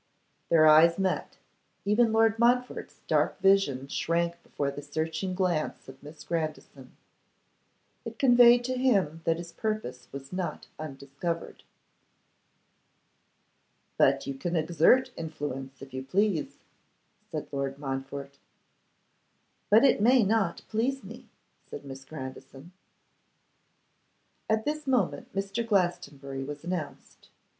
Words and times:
Their 0.49 0.65
eyes 0.65 0.97
met: 0.97 1.37
even 1.85 2.11
Lord 2.11 2.39
Montfort's 2.39 3.01
dark 3.05 3.39
vision 3.39 3.87
shrank 3.87 4.41
before 4.41 4.71
the 4.71 4.81
searching 4.81 5.35
glance 5.35 5.87
of 5.87 6.01
Miss 6.01 6.23
Grandison. 6.23 6.97
It 8.03 8.17
conveyed 8.17 8.63
to 8.63 8.79
him 8.79 9.21
that 9.25 9.37
his 9.37 9.51
purpose 9.51 10.07
was 10.11 10.33
not 10.33 10.65
undiscovered. 10.79 11.61
'But 13.95 14.25
you 14.25 14.33
can 14.33 14.55
exert 14.55 15.11
influence, 15.15 15.83
if 15.83 15.93
you 15.93 16.01
please,' 16.01 16.57
said 17.29 17.45
Lord 17.51 17.77
Montfort. 17.77 18.39
'But 19.69 19.83
it 19.83 20.01
may 20.01 20.23
not 20.23 20.63
please 20.67 21.03
me,' 21.03 21.29
said 21.69 21.85
Miss 21.85 22.05
Grandison. 22.05 22.71
At 24.49 24.65
this 24.65 24.87
moment 24.87 25.31
Mr. 25.35 25.63
Glastonbury 25.63 26.43
was 26.43 26.63
announced. 26.63 27.29